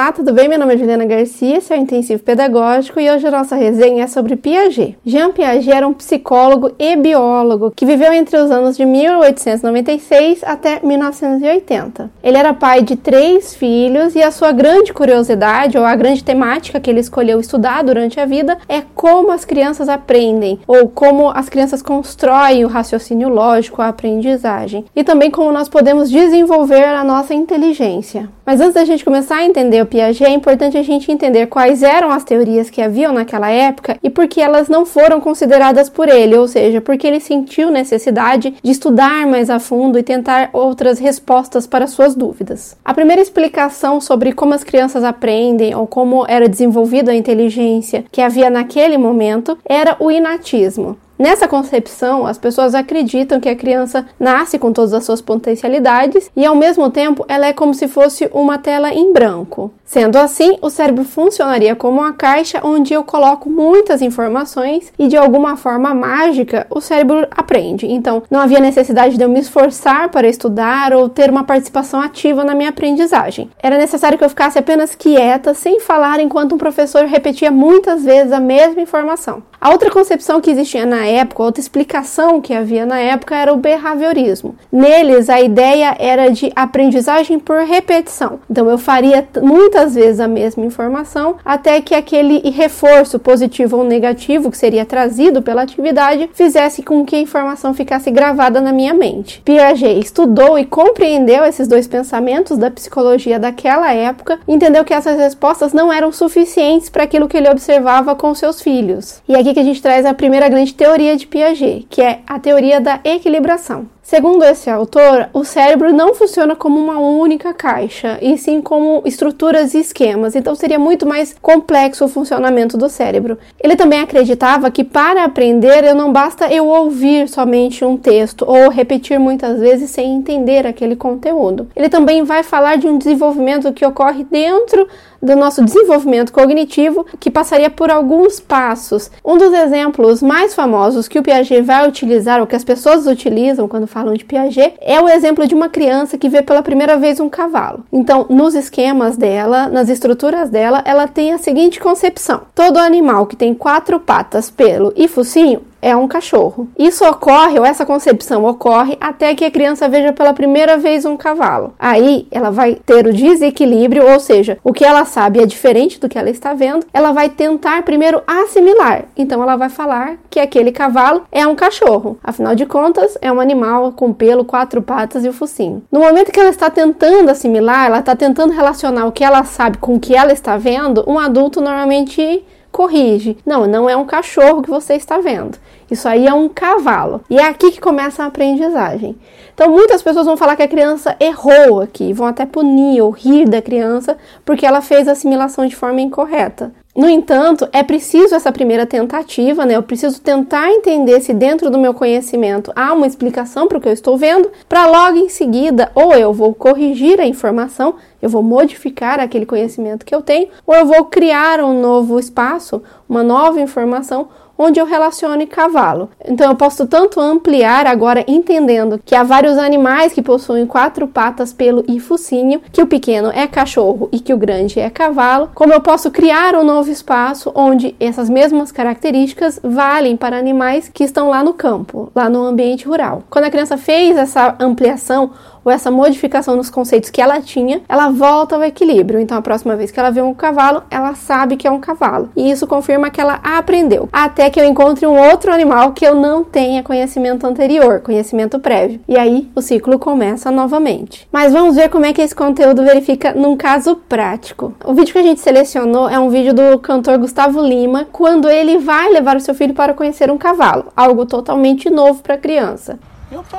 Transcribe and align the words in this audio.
Olá, 0.00 0.12
tudo 0.12 0.32
bem? 0.32 0.48
Meu 0.48 0.58
nome 0.58 0.72
é 0.72 0.78
Juliana 0.78 1.04
Garcia, 1.04 1.60
sou 1.60 1.76
intensivo 1.76 2.22
pedagógico 2.22 2.98
e 2.98 3.10
hoje 3.10 3.26
a 3.26 3.30
nossa 3.30 3.54
resenha 3.54 4.04
é 4.04 4.06
sobre 4.06 4.34
Piaget. 4.34 4.96
Jean 5.04 5.30
Piaget 5.30 5.70
era 5.70 5.86
um 5.86 5.92
psicólogo 5.92 6.72
e 6.78 6.96
biólogo 6.96 7.70
que 7.70 7.84
viveu 7.84 8.10
entre 8.10 8.38
os 8.38 8.50
anos 8.50 8.78
de 8.78 8.86
1896 8.86 10.42
até 10.42 10.80
1980. 10.82 12.10
Ele 12.22 12.38
era 12.38 12.54
pai 12.54 12.80
de 12.80 12.96
três 12.96 13.54
filhos 13.54 14.14
e 14.14 14.22
a 14.22 14.30
sua 14.30 14.52
grande 14.52 14.90
curiosidade, 14.90 15.76
ou 15.76 15.84
a 15.84 15.94
grande 15.94 16.24
temática 16.24 16.80
que 16.80 16.88
ele 16.88 17.00
escolheu 17.00 17.38
estudar 17.38 17.84
durante 17.84 18.18
a 18.18 18.24
vida, 18.24 18.56
é 18.70 18.82
como 18.94 19.30
as 19.30 19.44
crianças 19.44 19.86
aprendem, 19.86 20.60
ou 20.66 20.88
como 20.88 21.28
as 21.28 21.50
crianças 21.50 21.82
constroem 21.82 22.64
o 22.64 22.68
raciocínio 22.68 23.28
lógico, 23.28 23.82
a 23.82 23.88
aprendizagem, 23.88 24.82
e 24.96 25.04
também 25.04 25.30
como 25.30 25.52
nós 25.52 25.68
podemos 25.68 26.10
desenvolver 26.10 26.86
a 26.86 27.04
nossa 27.04 27.34
inteligência. 27.34 28.30
Mas 28.50 28.60
antes 28.60 28.74
da 28.74 28.84
gente 28.84 29.04
começar 29.04 29.36
a 29.36 29.44
entender 29.44 29.80
o 29.80 29.86
Piaget, 29.86 30.24
é 30.24 30.30
importante 30.30 30.76
a 30.76 30.82
gente 30.82 31.12
entender 31.12 31.46
quais 31.46 31.84
eram 31.84 32.10
as 32.10 32.24
teorias 32.24 32.68
que 32.68 32.82
haviam 32.82 33.12
naquela 33.12 33.48
época 33.48 33.96
e 34.02 34.10
por 34.10 34.26
que 34.26 34.40
elas 34.40 34.68
não 34.68 34.84
foram 34.84 35.20
consideradas 35.20 35.88
por 35.88 36.08
ele, 36.08 36.36
ou 36.36 36.48
seja, 36.48 36.80
porque 36.80 37.06
ele 37.06 37.20
sentiu 37.20 37.70
necessidade 37.70 38.52
de 38.60 38.70
estudar 38.72 39.24
mais 39.24 39.50
a 39.50 39.60
fundo 39.60 40.00
e 40.00 40.02
tentar 40.02 40.50
outras 40.52 40.98
respostas 40.98 41.64
para 41.64 41.86
suas 41.86 42.16
dúvidas. 42.16 42.76
A 42.84 42.92
primeira 42.92 43.22
explicação 43.22 44.00
sobre 44.00 44.32
como 44.32 44.52
as 44.52 44.64
crianças 44.64 45.04
aprendem 45.04 45.72
ou 45.76 45.86
como 45.86 46.26
era 46.26 46.48
desenvolvida 46.48 47.12
a 47.12 47.14
inteligência 47.14 48.04
que 48.10 48.20
havia 48.20 48.50
naquele 48.50 48.98
momento 48.98 49.56
era 49.64 49.94
o 50.00 50.10
inatismo. 50.10 50.98
Nessa 51.20 51.46
concepção, 51.46 52.26
as 52.26 52.38
pessoas 52.38 52.74
acreditam 52.74 53.40
que 53.40 53.48
a 53.50 53.54
criança 53.54 54.06
nasce 54.18 54.58
com 54.58 54.72
todas 54.72 54.94
as 54.94 55.04
suas 55.04 55.20
potencialidades 55.20 56.30
e, 56.34 56.46
ao 56.46 56.54
mesmo 56.54 56.88
tempo, 56.88 57.26
ela 57.28 57.46
é 57.46 57.52
como 57.52 57.74
se 57.74 57.86
fosse 57.88 58.30
uma 58.32 58.56
tela 58.56 58.90
em 58.90 59.12
branco. 59.12 59.70
Sendo 59.84 60.16
assim, 60.16 60.56
o 60.62 60.70
cérebro 60.70 61.04
funcionaria 61.04 61.76
como 61.76 62.00
uma 62.00 62.14
caixa 62.14 62.62
onde 62.64 62.94
eu 62.94 63.04
coloco 63.04 63.50
muitas 63.50 64.00
informações 64.00 64.90
e, 64.98 65.08
de 65.08 65.16
alguma 65.18 65.58
forma 65.58 65.92
mágica, 65.92 66.66
o 66.70 66.80
cérebro 66.80 67.28
aprende. 67.30 67.86
Então, 67.86 68.22
não 68.30 68.40
havia 68.40 68.58
necessidade 68.58 69.18
de 69.18 69.22
eu 69.22 69.28
me 69.28 69.40
esforçar 69.40 70.08
para 70.08 70.26
estudar 70.26 70.94
ou 70.94 71.06
ter 71.06 71.28
uma 71.28 71.44
participação 71.44 72.00
ativa 72.00 72.44
na 72.44 72.54
minha 72.54 72.70
aprendizagem. 72.70 73.50
Era 73.62 73.76
necessário 73.76 74.16
que 74.16 74.24
eu 74.24 74.30
ficasse 74.30 74.58
apenas 74.58 74.94
quieta, 74.94 75.52
sem 75.52 75.80
falar, 75.80 76.18
enquanto 76.18 76.54
um 76.54 76.58
professor 76.58 77.04
repetia 77.04 77.50
muitas 77.50 78.04
vezes 78.04 78.32
a 78.32 78.40
mesma 78.40 78.80
informação. 78.80 79.42
A 79.60 79.68
outra 79.68 79.90
concepção 79.90 80.40
que 80.40 80.50
existia 80.50 80.86
na 80.86 81.09
época, 81.10 81.42
outra 81.42 81.60
explicação 81.60 82.40
que 82.40 82.54
havia 82.54 82.86
na 82.86 82.98
época 82.98 83.36
era 83.36 83.52
o 83.52 83.56
behaviorismo. 83.56 84.54
Neles, 84.70 85.28
a 85.28 85.40
ideia 85.40 85.96
era 85.98 86.30
de 86.30 86.52
aprendizagem 86.54 87.38
por 87.38 87.60
repetição. 87.60 88.40
Então, 88.50 88.68
eu 88.70 88.78
faria 88.78 89.26
muitas 89.42 89.94
vezes 89.94 90.20
a 90.20 90.28
mesma 90.28 90.64
informação 90.64 91.36
até 91.44 91.80
que 91.80 91.94
aquele 91.94 92.50
reforço 92.50 93.18
positivo 93.18 93.78
ou 93.78 93.84
negativo 93.84 94.50
que 94.50 94.56
seria 94.56 94.84
trazido 94.84 95.42
pela 95.42 95.62
atividade 95.62 96.30
fizesse 96.32 96.82
com 96.82 97.04
que 97.04 97.16
a 97.16 97.20
informação 97.20 97.74
ficasse 97.74 98.10
gravada 98.10 98.60
na 98.60 98.72
minha 98.72 98.94
mente. 98.94 99.42
Piaget 99.44 99.98
estudou 99.98 100.58
e 100.58 100.64
compreendeu 100.64 101.44
esses 101.44 101.66
dois 101.66 101.86
pensamentos 101.86 102.56
da 102.56 102.70
psicologia 102.70 103.38
daquela 103.38 103.92
época, 103.92 104.38
entendeu 104.46 104.84
que 104.84 104.94
essas 104.94 105.18
respostas 105.18 105.72
não 105.72 105.92
eram 105.92 106.12
suficientes 106.12 106.88
para 106.88 107.04
aquilo 107.04 107.28
que 107.28 107.36
ele 107.36 107.48
observava 107.48 108.14
com 108.14 108.34
seus 108.34 108.60
filhos. 108.60 109.22
E 109.28 109.34
aqui 109.34 109.52
que 109.54 109.60
a 109.60 109.64
gente 109.64 109.82
traz 109.82 110.04
a 110.04 110.14
primeira 110.14 110.48
grande 110.48 110.74
teoria 110.74 110.99
de 111.16 111.26
Piaget, 111.26 111.86
que 111.88 112.02
é 112.02 112.20
a 112.26 112.38
teoria 112.38 112.80
da 112.80 113.00
equilibração. 113.02 113.88
Segundo 114.10 114.42
esse 114.42 114.68
autor, 114.68 115.28
o 115.32 115.44
cérebro 115.44 115.92
não 115.92 116.16
funciona 116.16 116.56
como 116.56 116.80
uma 116.80 116.98
única 116.98 117.54
caixa, 117.54 118.18
e 118.20 118.36
sim 118.36 118.60
como 118.60 119.02
estruturas 119.04 119.72
e 119.72 119.78
esquemas, 119.78 120.34
então 120.34 120.52
seria 120.56 120.80
muito 120.80 121.06
mais 121.06 121.36
complexo 121.40 122.04
o 122.04 122.08
funcionamento 122.08 122.76
do 122.76 122.88
cérebro. 122.88 123.38
Ele 123.60 123.76
também 123.76 124.00
acreditava 124.00 124.68
que 124.68 124.82
para 124.82 125.22
aprender 125.22 125.94
não 125.94 126.12
basta 126.12 126.52
eu 126.52 126.66
ouvir 126.66 127.28
somente 127.28 127.84
um 127.84 127.96
texto 127.96 128.44
ou 128.44 128.68
repetir 128.68 129.16
muitas 129.20 129.60
vezes 129.60 129.90
sem 129.90 130.12
entender 130.12 130.66
aquele 130.66 130.96
conteúdo. 130.96 131.68
Ele 131.76 131.88
também 131.88 132.24
vai 132.24 132.42
falar 132.42 132.78
de 132.78 132.88
um 132.88 132.98
desenvolvimento 132.98 133.72
que 133.72 133.86
ocorre 133.86 134.24
dentro 134.24 134.88
do 135.22 135.36
nosso 135.36 135.62
desenvolvimento 135.62 136.32
cognitivo, 136.32 137.04
que 137.20 137.30
passaria 137.30 137.68
por 137.68 137.90
alguns 137.90 138.40
passos. 138.40 139.10
Um 139.24 139.36
dos 139.36 139.52
exemplos 139.52 140.22
mais 140.22 140.54
famosos 140.54 141.06
que 141.06 141.18
o 141.18 141.22
Piaget 141.22 141.60
vai 141.60 141.86
utilizar, 141.86 142.40
ou 142.40 142.46
que 142.46 142.56
as 142.56 142.64
pessoas 142.64 143.06
utilizam 143.06 143.68
quando 143.68 143.86
falam 143.86 143.99
de 144.16 144.24
Piaget, 144.24 144.74
é 144.80 145.00
o 145.00 145.08
exemplo 145.08 145.46
de 145.46 145.54
uma 145.54 145.68
criança 145.68 146.18
que 146.18 146.28
vê 146.28 146.42
pela 146.42 146.62
primeira 146.62 146.96
vez 146.96 147.20
um 147.20 147.28
cavalo. 147.28 147.84
Então, 147.92 148.26
nos 148.28 148.54
esquemas 148.54 149.16
dela, 149.16 149.68
nas 149.68 149.88
estruturas 149.88 150.50
dela, 150.50 150.82
ela 150.84 151.06
tem 151.06 151.32
a 151.32 151.38
seguinte 151.38 151.80
concepção: 151.80 152.42
todo 152.54 152.78
animal 152.78 153.26
que 153.26 153.36
tem 153.36 153.54
quatro 153.54 154.00
patas, 154.00 154.50
pelo 154.50 154.92
e 154.96 155.06
focinho 155.08 155.69
é 155.82 155.94
um 155.96 156.08
cachorro. 156.08 156.68
Isso 156.78 157.04
ocorre, 157.04 157.58
ou 157.58 157.64
essa 157.64 157.86
concepção 157.86 158.44
ocorre, 158.44 158.96
até 159.00 159.34
que 159.34 159.44
a 159.44 159.50
criança 159.50 159.88
veja 159.88 160.12
pela 160.12 160.32
primeira 160.32 160.76
vez 160.76 161.04
um 161.04 161.16
cavalo. 161.16 161.74
Aí 161.78 162.26
ela 162.30 162.50
vai 162.50 162.74
ter 162.74 163.06
o 163.06 163.12
desequilíbrio, 163.12 164.10
ou 164.10 164.20
seja, 164.20 164.58
o 164.62 164.72
que 164.72 164.84
ela 164.84 165.04
sabe 165.04 165.40
é 165.40 165.46
diferente 165.46 165.98
do 166.00 166.08
que 166.08 166.18
ela 166.18 166.30
está 166.30 166.54
vendo, 166.54 166.86
ela 166.92 167.12
vai 167.12 167.28
tentar 167.28 167.82
primeiro 167.82 168.22
assimilar. 168.26 169.04
Então 169.16 169.42
ela 169.42 169.56
vai 169.56 169.68
falar 169.68 170.16
que 170.28 170.40
aquele 170.40 170.72
cavalo 170.72 171.22
é 171.32 171.46
um 171.46 171.54
cachorro. 171.54 172.18
Afinal 172.22 172.54
de 172.54 172.66
contas, 172.66 173.16
é 173.20 173.30
um 173.32 173.40
animal 173.40 173.92
com 173.92 174.12
pelo, 174.12 174.44
quatro 174.44 174.82
patas 174.82 175.24
e 175.24 175.28
o 175.28 175.32
focinho. 175.32 175.82
No 175.90 176.00
momento 176.00 176.32
que 176.32 176.40
ela 176.40 176.50
está 176.50 176.70
tentando 176.70 177.30
assimilar, 177.30 177.86
ela 177.86 178.00
está 178.00 178.14
tentando 178.14 178.52
relacionar 178.52 179.06
o 179.06 179.12
que 179.12 179.24
ela 179.24 179.44
sabe 179.44 179.78
com 179.78 179.94
o 179.94 180.00
que 180.00 180.14
ela 180.14 180.32
está 180.32 180.56
vendo, 180.56 181.04
um 181.06 181.18
adulto 181.18 181.60
normalmente 181.60 182.44
corrige. 182.70 183.36
Não, 183.44 183.66
não 183.66 183.88
é 183.88 183.96
um 183.96 184.06
cachorro 184.06 184.62
que 184.62 184.70
você 184.70 184.94
está 184.94 185.18
vendo. 185.18 185.58
Isso 185.90 186.08
aí 186.08 186.26
é 186.26 186.32
um 186.32 186.48
cavalo. 186.48 187.20
E 187.28 187.38
é 187.38 187.46
aqui 187.46 187.72
que 187.72 187.80
começa 187.80 188.22
a 188.22 188.26
aprendizagem. 188.26 189.18
Então, 189.52 189.70
muitas 189.70 190.02
pessoas 190.02 190.26
vão 190.26 190.36
falar 190.36 190.56
que 190.56 190.62
a 190.62 190.68
criança 190.68 191.16
errou 191.20 191.80
aqui, 191.80 192.12
vão 192.12 192.26
até 192.26 192.46
punir 192.46 193.02
ou 193.02 193.10
rir 193.10 193.48
da 193.48 193.60
criança 193.60 194.16
porque 194.44 194.64
ela 194.64 194.80
fez 194.80 195.06
a 195.08 195.12
assimilação 195.12 195.66
de 195.66 195.76
forma 195.76 196.00
incorreta. 196.00 196.72
No 196.94 197.08
entanto, 197.08 197.68
é 197.72 197.84
preciso 197.84 198.34
essa 198.34 198.50
primeira 198.50 198.84
tentativa, 198.84 199.64
né? 199.64 199.76
Eu 199.76 199.82
preciso 199.82 200.20
tentar 200.20 200.72
entender 200.72 201.20
se 201.20 201.32
dentro 201.32 201.70
do 201.70 201.78
meu 201.78 201.94
conhecimento 201.94 202.72
há 202.74 202.92
uma 202.92 203.06
explicação 203.06 203.68
para 203.68 203.78
o 203.78 203.80
que 203.80 203.88
eu 203.88 203.92
estou 203.92 204.18
vendo, 204.18 204.50
para 204.68 204.86
logo 204.86 205.16
em 205.16 205.28
seguida, 205.28 205.92
ou 205.94 206.12
eu 206.14 206.32
vou 206.32 206.52
corrigir 206.52 207.20
a 207.20 207.26
informação, 207.26 207.94
eu 208.20 208.28
vou 208.28 208.42
modificar 208.42 209.20
aquele 209.20 209.46
conhecimento 209.46 210.04
que 210.04 210.12
eu 210.14 210.20
tenho, 210.20 210.48
ou 210.66 210.74
eu 210.74 210.84
vou 210.84 211.04
criar 211.04 211.60
um 211.60 211.80
novo 211.80 212.18
espaço, 212.18 212.82
uma 213.08 213.22
nova 213.22 213.60
informação 213.60 214.28
onde 214.60 214.78
eu 214.78 214.84
relacione 214.84 215.46
cavalo. 215.46 216.10
Então 216.22 216.50
eu 216.50 216.54
posso 216.54 216.86
tanto 216.86 217.18
ampliar 217.18 217.86
agora 217.86 218.22
entendendo 218.28 219.00
que 219.02 219.14
há 219.14 219.22
vários 219.22 219.56
animais 219.56 220.12
que 220.12 220.20
possuem 220.20 220.66
quatro 220.66 221.08
patas, 221.08 221.50
pelo 221.50 221.82
e 221.88 221.98
focinho, 221.98 222.60
que 222.70 222.82
o 222.82 222.86
pequeno 222.86 223.30
é 223.32 223.46
cachorro 223.46 224.10
e 224.12 224.20
que 224.20 224.34
o 224.34 224.36
grande 224.36 224.78
é 224.78 224.90
cavalo, 224.90 225.50
como 225.54 225.72
eu 225.72 225.80
posso 225.80 226.10
criar 226.10 226.54
um 226.54 226.62
novo 226.62 226.90
espaço 226.90 227.50
onde 227.54 227.96
essas 227.98 228.28
mesmas 228.28 228.70
características 228.70 229.58
valem 229.62 230.14
para 230.14 230.38
animais 230.38 230.90
que 230.92 231.04
estão 231.04 231.30
lá 231.30 231.42
no 231.42 231.54
campo, 231.54 232.12
lá 232.14 232.28
no 232.28 232.44
ambiente 232.44 232.86
rural. 232.86 233.22
Quando 233.30 233.46
a 233.46 233.50
criança 233.50 233.78
fez 233.78 234.16
essa 234.18 234.56
ampliação 234.60 235.30
ou 235.64 235.70
essa 235.70 235.90
modificação 235.90 236.56
nos 236.56 236.70
conceitos 236.70 237.10
que 237.10 237.20
ela 237.20 237.40
tinha, 237.40 237.82
ela 237.88 238.10
volta 238.10 238.56
ao 238.56 238.64
equilíbrio. 238.64 239.20
Então, 239.20 239.36
a 239.36 239.42
próxima 239.42 239.76
vez 239.76 239.90
que 239.90 240.00
ela 240.00 240.10
vê 240.10 240.20
um 240.22 240.34
cavalo, 240.34 240.82
ela 240.90 241.14
sabe 241.14 241.56
que 241.56 241.66
é 241.66 241.70
um 241.70 241.80
cavalo. 241.80 242.30
E 242.36 242.50
isso 242.50 242.66
confirma 242.66 243.10
que 243.10 243.20
ela 243.20 243.40
aprendeu. 243.42 244.08
Até 244.12 244.50
que 244.50 244.60
eu 244.60 244.64
encontre 244.64 245.06
um 245.06 245.18
outro 245.18 245.52
animal 245.52 245.92
que 245.92 246.06
eu 246.06 246.14
não 246.14 246.44
tenha 246.44 246.82
conhecimento 246.82 247.46
anterior, 247.46 248.00
conhecimento 248.00 248.58
prévio. 248.58 249.00
E 249.08 249.18
aí 249.18 249.50
o 249.54 249.60
ciclo 249.60 249.98
começa 249.98 250.50
novamente. 250.50 251.28
Mas 251.32 251.52
vamos 251.52 251.76
ver 251.76 251.88
como 251.88 252.06
é 252.06 252.12
que 252.12 252.22
esse 252.22 252.34
conteúdo 252.34 252.82
verifica 252.82 253.32
num 253.32 253.56
caso 253.56 253.96
prático. 253.96 254.74
O 254.84 254.94
vídeo 254.94 255.12
que 255.12 255.18
a 255.18 255.22
gente 255.22 255.40
selecionou 255.40 256.08
é 256.08 256.18
um 256.18 256.30
vídeo 256.30 256.54
do 256.54 256.78
cantor 256.78 257.18
Gustavo 257.18 257.60
Lima, 257.60 258.06
quando 258.10 258.48
ele 258.48 258.78
vai 258.78 259.10
levar 259.10 259.36
o 259.36 259.40
seu 259.40 259.54
filho 259.54 259.74
para 259.74 259.94
conhecer 259.94 260.30
um 260.30 260.38
cavalo, 260.38 260.86
algo 260.96 261.26
totalmente 261.26 261.90
novo 261.90 262.22
para 262.22 262.34
a 262.34 262.38
criança. 262.38 262.98
Eu 263.30 263.44
tô 263.50 263.58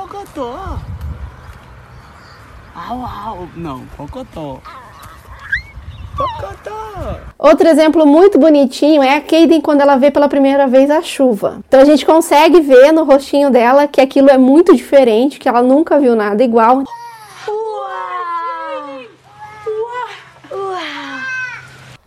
Au, 2.88 3.04
au. 3.04 3.48
Não, 3.54 3.86
cocotó. 3.96 4.60
Cocotó. 6.16 7.20
Outro 7.38 7.68
exemplo 7.68 8.04
muito 8.04 8.38
bonitinho 8.38 9.02
é 9.02 9.16
a 9.16 9.20
Kaden 9.20 9.60
quando 9.60 9.80
ela 9.80 9.96
vê 9.96 10.10
pela 10.10 10.28
primeira 10.28 10.66
vez 10.66 10.90
a 10.90 11.00
chuva. 11.00 11.60
Então 11.66 11.80
a 11.80 11.84
gente 11.84 12.04
consegue 12.04 12.60
ver 12.60 12.92
no 12.92 13.04
rostinho 13.04 13.50
dela 13.50 13.86
que 13.86 14.00
aquilo 14.00 14.30
é 14.30 14.36
muito 14.36 14.74
diferente, 14.74 15.38
que 15.38 15.48
ela 15.48 15.62
nunca 15.62 15.98
viu 15.98 16.16
nada 16.16 16.42
igual. 16.42 16.82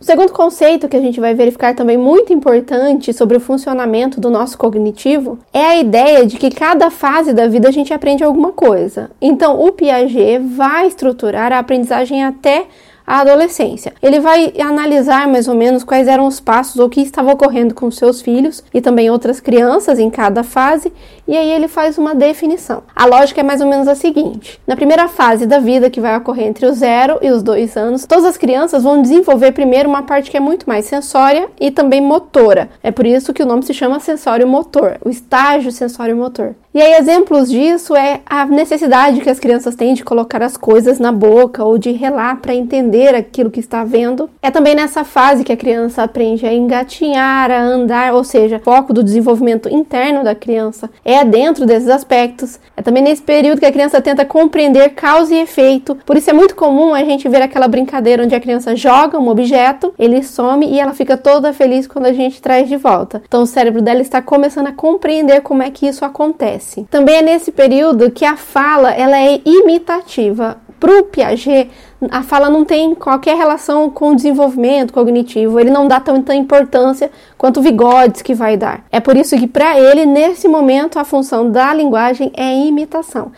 Segundo 0.06 0.32
conceito 0.32 0.88
que 0.88 0.96
a 0.96 1.00
gente 1.00 1.18
vai 1.18 1.34
verificar 1.34 1.74
também 1.74 1.98
muito 1.98 2.32
importante 2.32 3.12
sobre 3.12 3.36
o 3.36 3.40
funcionamento 3.40 4.20
do 4.20 4.30
nosso 4.30 4.56
cognitivo 4.56 5.36
é 5.52 5.64
a 5.64 5.76
ideia 5.80 6.24
de 6.24 6.38
que 6.38 6.48
cada 6.48 6.92
fase 6.92 7.32
da 7.32 7.48
vida 7.48 7.68
a 7.68 7.72
gente 7.72 7.92
aprende 7.92 8.22
alguma 8.22 8.52
coisa. 8.52 9.10
Então, 9.20 9.60
o 9.60 9.72
Piaget 9.72 10.38
vai 10.38 10.86
estruturar 10.86 11.52
a 11.52 11.58
aprendizagem 11.58 12.22
até 12.22 12.66
à 13.06 13.20
adolescência. 13.20 13.94
Ele 14.02 14.18
vai 14.18 14.52
analisar 14.58 15.28
mais 15.28 15.46
ou 15.48 15.54
menos 15.54 15.84
quais 15.84 16.08
eram 16.08 16.26
os 16.26 16.40
passos 16.40 16.78
ou 16.78 16.86
o 16.86 16.90
que 16.90 17.00
estava 17.00 17.32
ocorrendo 17.32 17.74
com 17.74 17.90
seus 17.90 18.20
filhos 18.20 18.64
e 18.74 18.80
também 18.80 19.10
outras 19.10 19.40
crianças 19.40 19.98
em 19.98 20.10
cada 20.10 20.42
fase, 20.42 20.92
e 21.28 21.36
aí 21.36 21.50
ele 21.50 21.68
faz 21.68 21.98
uma 21.98 22.14
definição. 22.14 22.82
A 22.94 23.06
lógica 23.06 23.40
é 23.40 23.44
mais 23.44 23.60
ou 23.60 23.68
menos 23.68 23.88
a 23.88 23.94
seguinte: 23.94 24.60
na 24.66 24.76
primeira 24.76 25.08
fase 25.08 25.46
da 25.46 25.58
vida, 25.58 25.90
que 25.90 26.00
vai 26.00 26.16
ocorrer 26.16 26.46
entre 26.46 26.66
os 26.66 26.78
0 26.78 27.18
e 27.22 27.30
os 27.30 27.42
2 27.42 27.76
anos, 27.76 28.06
todas 28.06 28.24
as 28.24 28.36
crianças 28.36 28.82
vão 28.82 29.02
desenvolver 29.02 29.52
primeiro 29.52 29.88
uma 29.88 30.02
parte 30.02 30.30
que 30.30 30.36
é 30.36 30.40
muito 30.40 30.68
mais 30.68 30.86
sensória 30.86 31.48
e 31.60 31.70
também 31.70 32.00
motora. 32.00 32.68
É 32.82 32.90
por 32.90 33.06
isso 33.06 33.32
que 33.32 33.42
o 33.42 33.46
nome 33.46 33.62
se 33.62 33.74
chama 33.74 34.00
sensório 34.00 34.46
motor, 34.46 34.98
o 35.04 35.10
estágio 35.10 35.70
sensório 35.70 36.16
motor. 36.16 36.54
E 36.74 36.82
aí, 36.82 36.92
exemplos 36.92 37.48
disso 37.50 37.96
é 37.96 38.20
a 38.26 38.44
necessidade 38.44 39.22
que 39.22 39.30
as 39.30 39.40
crianças 39.40 39.74
têm 39.74 39.94
de 39.94 40.04
colocar 40.04 40.42
as 40.42 40.58
coisas 40.58 40.98
na 40.98 41.10
boca 41.10 41.64
ou 41.64 41.78
de 41.78 41.90
relar 41.90 42.36
para 42.42 42.54
entender 42.54 42.95
aquilo 43.14 43.50
que 43.50 43.60
está 43.60 43.84
vendo. 43.84 44.28
É 44.40 44.50
também 44.50 44.74
nessa 44.74 45.04
fase 45.04 45.44
que 45.44 45.52
a 45.52 45.56
criança 45.56 46.02
aprende 46.02 46.46
a 46.46 46.52
engatinhar, 46.52 47.50
a 47.50 47.60
andar, 47.60 48.14
ou 48.14 48.24
seja, 48.24 48.60
foco 48.64 48.92
do 48.92 49.02
desenvolvimento 49.02 49.68
interno 49.68 50.24
da 50.24 50.34
criança 50.34 50.90
é 51.04 51.24
dentro 51.24 51.66
desses 51.66 51.88
aspectos. 51.88 52.58
É 52.76 52.82
também 52.82 53.02
nesse 53.02 53.22
período 53.22 53.58
que 53.58 53.66
a 53.66 53.72
criança 53.72 54.00
tenta 54.00 54.24
compreender 54.24 54.90
causa 54.90 55.34
e 55.34 55.40
efeito. 55.40 55.96
Por 56.06 56.16
isso 56.16 56.30
é 56.30 56.32
muito 56.32 56.54
comum 56.54 56.94
a 56.94 57.04
gente 57.04 57.28
ver 57.28 57.42
aquela 57.42 57.68
brincadeira 57.68 58.22
onde 58.22 58.34
a 58.34 58.40
criança 58.40 58.76
joga 58.76 59.18
um 59.18 59.28
objeto, 59.28 59.94
ele 59.98 60.22
some 60.22 60.66
e 60.66 60.78
ela 60.78 60.92
fica 60.92 61.16
toda 61.16 61.52
feliz 61.52 61.86
quando 61.86 62.06
a 62.06 62.12
gente 62.12 62.40
traz 62.40 62.68
de 62.68 62.76
volta. 62.76 63.22
Então 63.26 63.42
o 63.42 63.46
cérebro 63.46 63.82
dela 63.82 64.00
está 64.00 64.20
começando 64.22 64.68
a 64.68 64.72
compreender 64.72 65.40
como 65.40 65.62
é 65.62 65.70
que 65.70 65.86
isso 65.86 66.04
acontece. 66.04 66.86
Também 66.90 67.16
é 67.16 67.22
nesse 67.22 67.50
período 67.50 68.10
que 68.10 68.24
a 68.24 68.36
fala 68.36 68.90
ela 68.92 69.18
é 69.18 69.40
imitativa. 69.44 70.58
Para 70.78 71.00
o 71.00 71.04
Piaget, 71.04 71.70
a 72.10 72.22
fala 72.22 72.50
não 72.50 72.64
tem 72.64 72.94
qualquer 72.94 73.36
relação 73.36 73.88
com 73.88 74.10
o 74.10 74.16
desenvolvimento 74.16 74.92
cognitivo, 74.92 75.58
ele 75.58 75.70
não 75.70 75.88
dá 75.88 75.98
tanta 76.00 76.34
importância 76.34 77.10
quanto 77.38 77.60
o 77.60 77.62
Vygotsky 77.62 78.34
vai 78.34 78.56
dar. 78.56 78.84
É 78.92 79.00
por 79.00 79.16
isso 79.16 79.36
que, 79.36 79.46
para 79.46 79.78
ele, 79.78 80.04
nesse 80.04 80.46
momento, 80.48 80.98
a 80.98 81.04
função 81.04 81.50
da 81.50 81.72
linguagem 81.72 82.30
é 82.36 82.54
imitação. 82.66 83.32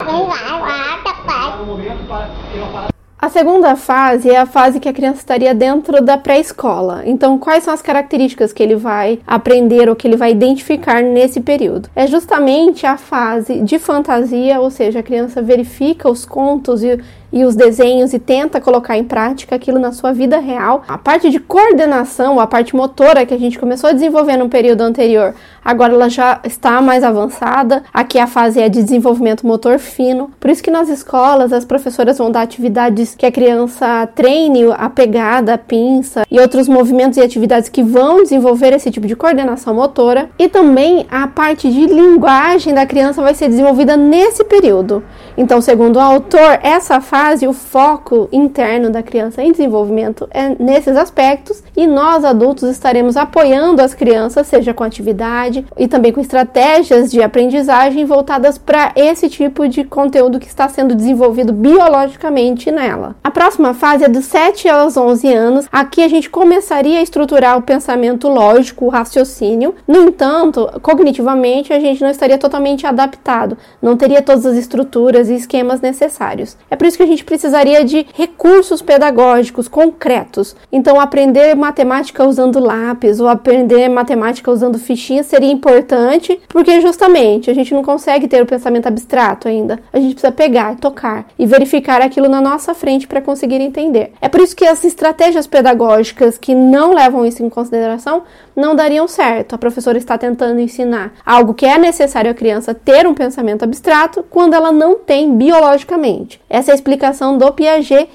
A 3.20 3.28
segunda 3.28 3.74
fase 3.74 4.30
é 4.30 4.38
a 4.38 4.46
fase 4.46 4.78
que 4.78 4.88
a 4.88 4.92
criança 4.92 5.18
estaria 5.18 5.52
dentro 5.52 6.00
da 6.00 6.16
pré-escola. 6.16 7.02
Então, 7.04 7.36
quais 7.36 7.64
são 7.64 7.74
as 7.74 7.82
características 7.82 8.52
que 8.52 8.62
ele 8.62 8.76
vai 8.76 9.18
aprender 9.26 9.88
ou 9.88 9.96
que 9.96 10.06
ele 10.06 10.16
vai 10.16 10.30
identificar 10.30 11.02
nesse 11.02 11.40
período? 11.40 11.90
É 11.96 12.06
justamente 12.06 12.86
a 12.86 12.96
fase 12.96 13.60
de 13.60 13.76
fantasia, 13.76 14.60
ou 14.60 14.70
seja, 14.70 15.00
a 15.00 15.02
criança 15.02 15.42
verifica 15.42 16.08
os 16.08 16.24
contos 16.24 16.84
e 16.84 16.96
e 17.32 17.44
os 17.44 17.54
desenhos 17.54 18.12
e 18.12 18.18
tenta 18.18 18.60
colocar 18.60 18.96
em 18.96 19.04
prática 19.04 19.54
aquilo 19.54 19.78
na 19.78 19.92
sua 19.92 20.12
vida 20.12 20.38
real. 20.38 20.82
A 20.88 20.96
parte 20.96 21.30
de 21.30 21.38
coordenação, 21.38 22.40
a 22.40 22.46
parte 22.46 22.74
motora 22.74 23.26
que 23.26 23.34
a 23.34 23.38
gente 23.38 23.58
começou 23.58 23.90
a 23.90 23.92
desenvolver 23.92 24.36
no 24.36 24.48
período 24.48 24.82
anterior, 24.82 25.34
agora 25.64 25.92
ela 25.92 26.08
já 26.08 26.40
está 26.44 26.80
mais 26.80 27.04
avançada. 27.04 27.82
Aqui 27.92 28.18
a 28.18 28.26
fase 28.26 28.60
é 28.60 28.68
de 28.68 28.82
desenvolvimento 28.82 29.46
motor 29.46 29.78
fino. 29.78 30.30
Por 30.40 30.50
isso 30.50 30.62
que 30.62 30.70
nas 30.70 30.88
escolas 30.88 31.52
as 31.52 31.64
professoras 31.64 32.18
vão 32.18 32.30
dar 32.30 32.42
atividades 32.42 33.14
que 33.14 33.26
a 33.26 33.32
criança 33.32 34.08
treine 34.14 34.58
a 34.76 34.88
pegada, 34.88 35.54
a 35.54 35.58
pinça 35.58 36.24
e 36.30 36.40
outros 36.40 36.66
movimentos 36.66 37.18
e 37.18 37.20
atividades 37.20 37.68
que 37.68 37.82
vão 37.82 38.22
desenvolver 38.22 38.72
esse 38.72 38.90
tipo 38.90 39.06
de 39.06 39.14
coordenação 39.14 39.74
motora. 39.74 40.30
E 40.38 40.48
também 40.48 41.06
a 41.10 41.26
parte 41.26 41.70
de 41.70 41.86
linguagem 41.86 42.74
da 42.74 42.86
criança 42.86 43.22
vai 43.22 43.34
ser 43.34 43.48
desenvolvida 43.48 43.96
nesse 43.96 44.44
período. 44.44 45.04
Então, 45.36 45.60
segundo 45.60 45.96
o 45.96 46.00
autor, 46.00 46.58
essa 46.62 47.00
fase 47.00 47.17
fase, 47.18 47.48
o 47.48 47.52
foco 47.52 48.28
interno 48.30 48.90
da 48.90 49.02
criança 49.02 49.42
em 49.42 49.50
desenvolvimento 49.50 50.28
é 50.30 50.54
nesses 50.56 50.96
aspectos 50.96 51.64
e 51.76 51.84
nós 51.84 52.24
adultos 52.24 52.70
estaremos 52.70 53.16
apoiando 53.16 53.82
as 53.82 53.92
crianças, 53.92 54.46
seja 54.46 54.72
com 54.72 54.84
atividade 54.84 55.66
e 55.76 55.88
também 55.88 56.12
com 56.12 56.20
estratégias 56.20 57.10
de 57.10 57.20
aprendizagem 57.20 58.04
voltadas 58.04 58.56
para 58.56 58.92
esse 58.94 59.28
tipo 59.28 59.66
de 59.66 59.82
conteúdo 59.82 60.38
que 60.38 60.46
está 60.46 60.68
sendo 60.68 60.94
desenvolvido 60.94 61.52
biologicamente 61.52 62.70
nela. 62.70 63.16
A 63.24 63.32
próxima 63.32 63.74
fase 63.74 64.04
é 64.04 64.08
dos 64.08 64.26
7 64.26 64.68
aos 64.68 64.96
11 64.96 65.34
anos. 65.34 65.68
Aqui 65.72 66.04
a 66.04 66.08
gente 66.08 66.30
começaria 66.30 67.00
a 67.00 67.02
estruturar 67.02 67.58
o 67.58 67.62
pensamento 67.62 68.28
lógico, 68.28 68.84
o 68.84 68.90
raciocínio. 68.90 69.74
No 69.88 70.02
entanto, 70.02 70.70
cognitivamente 70.82 71.72
a 71.72 71.80
gente 71.80 72.00
não 72.00 72.10
estaria 72.10 72.38
totalmente 72.38 72.86
adaptado, 72.86 73.58
não 73.82 73.96
teria 73.96 74.22
todas 74.22 74.46
as 74.46 74.56
estruturas 74.56 75.28
e 75.28 75.34
esquemas 75.34 75.80
necessários. 75.80 76.56
É 76.70 76.76
por 76.76 76.86
isso 76.86 76.96
que 76.96 77.07
a 77.07 77.07
gente 77.08 77.24
precisaria 77.24 77.84
de 77.84 78.06
recursos 78.14 78.80
pedagógicos 78.80 79.66
concretos. 79.66 80.54
Então, 80.70 81.00
aprender 81.00 81.54
matemática 81.56 82.24
usando 82.24 82.60
lápis 82.60 83.18
ou 83.20 83.28
aprender 83.28 83.88
matemática 83.88 84.50
usando 84.50 84.78
fichinha 84.78 85.22
seria 85.22 85.50
importante, 85.50 86.40
porque 86.48 86.80
justamente 86.80 87.50
a 87.50 87.54
gente 87.54 87.74
não 87.74 87.82
consegue 87.82 88.28
ter 88.28 88.42
o 88.42 88.46
pensamento 88.46 88.86
abstrato 88.86 89.48
ainda. 89.48 89.80
A 89.92 89.98
gente 89.98 90.14
precisa 90.14 90.32
pegar, 90.32 90.76
tocar 90.76 91.26
e 91.38 91.46
verificar 91.46 92.00
aquilo 92.00 92.28
na 92.28 92.40
nossa 92.40 92.74
frente 92.74 93.06
para 93.06 93.20
conseguir 93.20 93.60
entender. 93.60 94.12
É 94.20 94.28
por 94.28 94.40
isso 94.40 94.54
que 94.54 94.66
as 94.66 94.84
estratégias 94.84 95.46
pedagógicas 95.46 96.38
que 96.38 96.54
não 96.54 96.92
levam 96.94 97.24
isso 97.24 97.42
em 97.42 97.48
consideração 97.48 98.22
não 98.54 98.74
dariam 98.74 99.06
certo. 99.06 99.54
A 99.54 99.58
professora 99.58 99.96
está 99.96 100.18
tentando 100.18 100.60
ensinar 100.60 101.12
algo 101.24 101.54
que 101.54 101.64
é 101.64 101.78
necessário 101.78 102.30
à 102.30 102.34
criança 102.34 102.74
ter 102.74 103.06
um 103.06 103.14
pensamento 103.14 103.62
abstrato 103.62 104.24
quando 104.28 104.54
ela 104.54 104.72
não 104.72 104.96
tem 104.96 105.36
biologicamente. 105.36 106.40
Essa 106.50 106.70
é 106.70 106.72
a 106.72 106.74
explicação 106.74 106.97
do 107.38 107.52
Piaget 107.52 108.08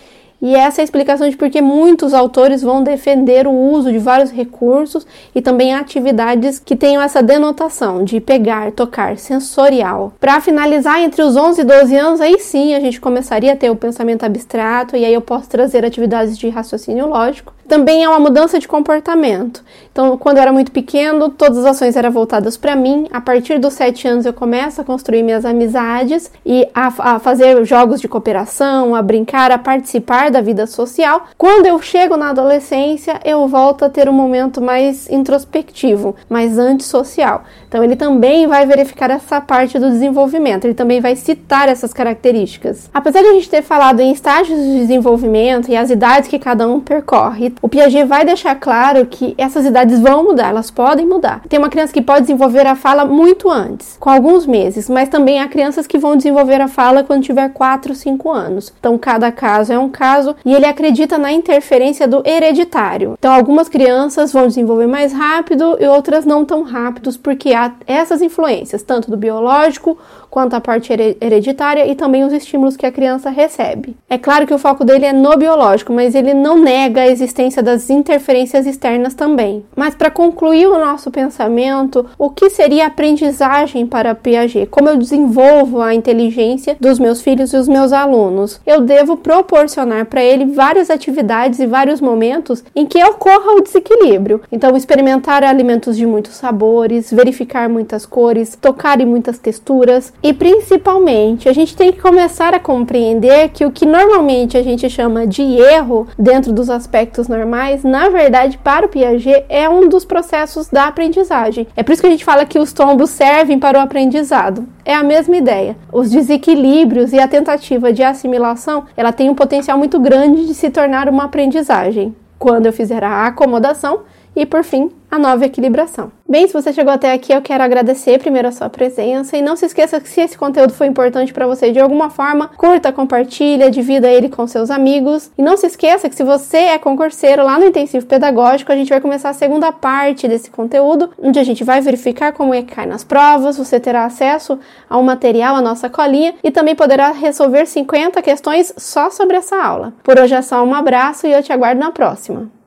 e 0.45 0.57
essa 0.57 0.81
é 0.81 0.83
a 0.83 0.83
explicação 0.83 1.29
de 1.29 1.37
por 1.37 1.49
que 1.49 1.61
muitos 1.61 2.13
autores 2.13 2.61
vão 2.61 2.83
defender 2.83 3.47
o 3.47 3.53
uso 3.53 3.89
de 3.89 3.97
vários 3.97 4.29
recursos 4.29 5.07
e 5.33 5.41
também 5.41 5.73
atividades 5.73 6.59
que 6.59 6.75
tenham 6.75 7.01
essa 7.01 7.23
denotação 7.23 8.03
de 8.03 8.19
pegar, 8.19 8.73
tocar, 8.73 9.17
sensorial. 9.17 10.11
Para 10.19 10.41
finalizar, 10.41 10.99
entre 10.99 11.21
os 11.21 11.37
11 11.37 11.61
e 11.61 11.63
12 11.63 11.95
anos, 11.95 12.19
aí 12.19 12.37
sim 12.39 12.75
a 12.75 12.81
gente 12.81 12.99
começaria 12.99 13.53
a 13.53 13.55
ter 13.55 13.69
o 13.69 13.75
pensamento 13.77 14.25
abstrato 14.25 14.97
e 14.97 15.05
aí 15.05 15.13
eu 15.13 15.21
posso 15.21 15.47
trazer 15.47 15.85
atividades 15.85 16.37
de 16.37 16.49
raciocínio 16.49 17.07
lógico 17.07 17.53
também 17.67 18.03
é 18.03 18.09
uma 18.09 18.19
mudança 18.19 18.59
de 18.59 18.67
comportamento. 18.67 19.63
Então, 19.91 20.17
quando 20.17 20.37
eu 20.37 20.41
era 20.41 20.51
muito 20.51 20.71
pequeno, 20.71 21.29
todas 21.29 21.59
as 21.59 21.65
ações 21.65 21.95
eram 21.95 22.11
voltadas 22.11 22.57
para 22.57 22.75
mim. 22.75 23.07
A 23.11 23.21
partir 23.21 23.59
dos 23.59 23.73
sete 23.73 24.07
anos, 24.07 24.25
eu 24.25 24.33
começo 24.33 24.81
a 24.81 24.83
construir 24.83 25.21
minhas 25.21 25.45
amizades 25.45 26.31
e 26.43 26.67
a, 26.73 26.87
a, 26.97 27.19
fazer 27.19 27.63
jogos 27.63 28.01
de 28.01 28.07
cooperação, 28.07 28.95
a 28.95 29.01
brincar, 29.01 29.51
a 29.51 29.57
participar 29.57 30.31
da 30.31 30.41
vida 30.41 30.65
social. 30.65 31.27
Quando 31.37 31.67
eu 31.67 31.79
chego 31.79 32.17
na 32.17 32.31
adolescência, 32.31 33.19
eu 33.23 33.47
volto 33.47 33.85
a 33.85 33.89
ter 33.89 34.09
um 34.09 34.13
momento 34.13 34.59
mais 34.59 35.07
introspectivo, 35.09 36.15
mais 36.27 36.57
antissocial. 36.57 37.43
Então, 37.67 37.83
ele 37.83 37.95
também 37.95 38.47
vai 38.47 38.65
verificar 38.65 39.11
essa 39.11 39.39
parte 39.39 39.77
do 39.77 39.91
desenvolvimento, 39.91 40.65
ele 40.65 40.73
também 40.73 41.01
vai 41.01 41.15
citar 41.15 41.69
essas 41.69 41.93
características. 41.93 42.89
Apesar 42.91 43.21
de 43.21 43.27
a 43.27 43.33
gente 43.33 43.49
ter 43.49 43.61
falado 43.61 43.99
em 43.99 44.11
estágios 44.11 44.59
de 44.59 44.79
desenvolvimento 44.79 45.69
e 45.69 45.77
as 45.77 45.91
idades 45.91 46.27
que 46.27 46.39
cada 46.39 46.67
um 46.67 46.79
percorre, 46.79 47.52
o 47.61 47.69
Piaget 47.69 48.05
vai 48.05 48.25
deixar 48.25 48.55
claro 48.55 49.05
que 49.05 49.33
essas 49.37 49.65
idades 49.65 49.99
vão 49.99 50.23
mudar, 50.23 50.49
elas 50.49 50.71
podem 50.71 51.05
mudar. 51.05 51.41
Tem 51.47 51.59
uma 51.59 51.69
criança 51.69 51.93
que 51.93 52.01
pode 52.01 52.21
desenvolver 52.21 52.65
a 52.67 52.75
fala 52.75 53.05
muito 53.05 53.49
antes, 53.49 53.97
com 53.99 54.09
alguns 54.09 54.45
meses, 54.45 54.89
mas 54.89 55.09
também 55.09 55.39
há 55.39 55.47
crianças 55.47 55.87
que 55.87 55.97
vão 55.97 56.15
desenvolver 56.15 56.61
a 56.61 56.67
fala 56.67 57.03
quando 57.03 57.23
tiver 57.23 57.49
4, 57.49 57.95
5 57.95 58.31
anos. 58.31 58.73
Então, 58.79 58.97
cada 58.97 59.31
caso 59.31 59.73
é 59.73 59.79
um 59.79 59.89
caso 59.89 60.35
e 60.45 60.53
ele 60.53 60.65
acredita 60.65 61.17
na 61.17 61.31
interferência 61.31 62.07
do 62.07 62.21
hereditário. 62.25 63.15
Então, 63.17 63.33
algumas 63.33 63.69
crianças 63.69 64.31
vão 64.31 64.47
desenvolver 64.47 64.87
mais 64.87 65.13
rápido 65.13 65.77
e 65.79 65.85
outras 65.85 66.25
não 66.25 66.45
tão 66.45 66.63
rápidos, 66.63 67.17
porque 67.17 67.53
há 67.53 67.71
essas 67.85 68.21
influências, 68.21 68.81
tanto 68.81 69.09
do 69.09 69.17
biológico 69.17 69.97
quanto 70.29 70.55
a 70.55 70.61
parte 70.61 70.91
hereditária 71.21 71.85
e 71.85 71.93
também 71.93 72.23
os 72.23 72.33
estímulos 72.33 72.75
que 72.75 72.87
a 72.87 72.91
criança 72.91 73.29
recebe. 73.29 73.95
É 74.09 74.17
claro 74.17 74.47
que 74.47 74.53
o 74.53 74.57
foco 74.57 74.83
dele 74.83 75.05
é 75.05 75.13
no 75.13 75.37
biológico, 75.37 75.93
mas 75.93 76.15
ele 76.15 76.33
não 76.33 76.57
nega 76.57 77.01
a 77.01 77.07
existência 77.07 77.42
das 77.51 77.89
interferências 77.89 78.65
externas 78.65 79.13
também. 79.13 79.65
Mas 79.75 79.95
para 79.95 80.09
concluir 80.09 80.67
o 80.67 80.77
nosso 80.77 81.11
pensamento, 81.11 82.05
o 82.17 82.29
que 82.29 82.49
seria 82.49 82.87
aprendizagem 82.87 83.85
para 83.85 84.15
Piaget? 84.15 84.67
Como 84.67 84.89
eu 84.89 84.97
desenvolvo 84.97 85.81
a 85.81 85.93
inteligência 85.93 86.77
dos 86.79 86.99
meus 86.99 87.21
filhos 87.21 87.53
e 87.53 87.57
os 87.57 87.67
meus 87.67 87.91
alunos? 87.91 88.61
Eu 88.65 88.81
devo 88.81 89.17
proporcionar 89.17 90.05
para 90.05 90.23
ele 90.23 90.45
várias 90.45 90.89
atividades 90.89 91.59
e 91.59 91.67
vários 91.67 91.99
momentos 91.99 92.63
em 92.75 92.85
que 92.85 93.03
ocorra 93.03 93.53
o 93.57 93.61
desequilíbrio. 93.61 94.41
Então, 94.51 94.75
experimentar 94.77 95.43
alimentos 95.43 95.97
de 95.97 96.05
muitos 96.05 96.35
sabores, 96.35 97.11
verificar 97.11 97.67
muitas 97.67 98.05
cores, 98.05 98.57
tocar 98.59 99.01
em 99.01 99.05
muitas 99.05 99.37
texturas, 99.37 100.13
e 100.21 100.33
principalmente, 100.33 101.49
a 101.49 101.53
gente 101.53 101.75
tem 101.75 101.91
que 101.91 102.01
começar 102.01 102.53
a 102.53 102.59
compreender 102.59 103.49
que 103.49 103.65
o 103.65 103.71
que 103.71 103.85
normalmente 103.85 104.57
a 104.57 104.63
gente 104.63 104.89
chama 104.89 105.25
de 105.25 105.41
erro 105.41 106.07
dentro 106.17 106.51
dos 106.51 106.69
aspectos 106.69 107.27
normais, 107.33 107.83
na 107.83 108.09
verdade, 108.09 108.57
para 108.57 108.85
o 108.85 108.89
Piaget, 108.89 109.45
é 109.49 109.67
um 109.67 109.89
dos 109.89 110.05
processos 110.05 110.69
da 110.69 110.87
aprendizagem. 110.87 111.67
É 111.75 111.81
por 111.81 111.91
isso 111.91 112.01
que 112.01 112.07
a 112.07 112.11
gente 112.11 112.23
fala 112.23 112.45
que 112.45 112.59
os 112.59 112.71
tombos 112.71 113.09
servem 113.09 113.59
para 113.59 113.79
o 113.79 113.81
aprendizado. 113.81 114.67
É 114.85 114.93
a 114.93 115.03
mesma 115.03 115.35
ideia. 115.35 115.75
Os 115.91 116.11
desequilíbrios 116.11 117.11
e 117.11 117.19
a 117.19 117.27
tentativa 117.27 117.91
de 117.91 118.03
assimilação, 118.03 118.85
ela 118.95 119.11
tem 119.11 119.29
um 119.29 119.35
potencial 119.35 119.77
muito 119.77 119.99
grande 119.99 120.45
de 120.45 120.53
se 120.53 120.69
tornar 120.69 121.09
uma 121.09 121.25
aprendizagem. 121.25 122.15
Quando 122.37 122.67
eu 122.67 122.73
fizer 122.73 123.03
a 123.03 123.25
acomodação 123.25 124.01
e, 124.35 124.45
por 124.45 124.63
fim, 124.63 124.91
a 125.13 125.19
nova 125.19 125.45
equilibração. 125.45 126.11
Bem, 126.27 126.47
se 126.47 126.53
você 126.53 126.73
chegou 126.73 126.91
até 126.91 127.13
aqui, 127.13 127.31
eu 127.31 127.41
quero 127.41 127.63
agradecer 127.63 128.17
primeiro 128.17 128.47
a 128.47 128.51
sua 128.51 128.67
presença 128.67 129.37
e 129.37 129.41
não 129.43 129.55
se 129.55 129.67
esqueça 129.67 130.01
que 130.01 130.09
se 130.09 130.21
esse 130.21 130.35
conteúdo 130.35 130.73
foi 130.73 130.87
importante 130.87 131.31
para 131.31 131.45
você 131.45 131.71
de 131.71 131.79
alguma 131.79 132.09
forma, 132.09 132.47
curta, 132.57 132.91
compartilha, 132.91 133.69
divida 133.69 134.09
ele 134.09 134.27
com 134.27 134.47
seus 134.47 134.71
amigos. 134.71 135.29
E 135.37 135.43
não 135.43 135.55
se 135.55 135.67
esqueça 135.67 136.09
que 136.09 136.15
se 136.15 136.23
você 136.23 136.57
é 136.57 136.79
concurseiro 136.79 137.43
lá 137.43 137.59
no 137.59 137.67
intensivo 137.67 138.07
pedagógico, 138.07 138.71
a 138.71 138.75
gente 138.75 138.89
vai 138.89 138.99
começar 138.99 139.29
a 139.29 139.33
segunda 139.33 139.71
parte 139.71 140.27
desse 140.27 140.49
conteúdo, 140.49 141.11
onde 141.21 141.37
a 141.37 141.43
gente 141.43 141.63
vai 141.63 141.79
verificar 141.79 142.33
como 142.33 142.53
é 142.53 142.63
que 142.63 142.73
cai 142.73 142.87
nas 142.87 143.03
provas, 143.03 143.57
você 143.57 143.79
terá 143.79 144.05
acesso 144.05 144.57
ao 144.89 145.03
material, 145.03 145.55
a 145.55 145.61
nossa 145.61 145.89
colinha 145.89 146.33
e 146.43 146.49
também 146.49 146.73
poderá 146.73 147.11
resolver 147.11 147.67
50 147.67 148.19
questões 148.23 148.73
só 148.77 149.11
sobre 149.11 149.37
essa 149.37 149.55
aula. 149.55 149.93
Por 150.03 150.17
hoje 150.17 150.33
é 150.33 150.41
só 150.41 150.63
um 150.63 150.73
abraço 150.73 151.27
e 151.27 151.31
eu 151.31 151.43
te 151.43 151.53
aguardo 151.53 151.79
na 151.79 151.91
próxima. 151.91 152.62